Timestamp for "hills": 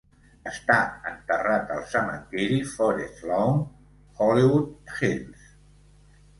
4.99-5.49